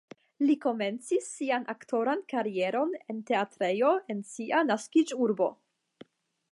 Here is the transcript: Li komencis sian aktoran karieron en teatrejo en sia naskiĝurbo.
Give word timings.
Li 0.43 0.53
komencis 0.61 1.27
sian 1.33 1.67
aktoran 1.73 2.23
karieron 2.33 2.97
en 3.15 3.21
teatrejo 3.33 3.93
en 4.15 4.27
sia 4.33 4.65
naskiĝurbo. 4.73 5.55